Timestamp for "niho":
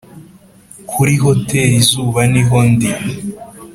2.31-2.57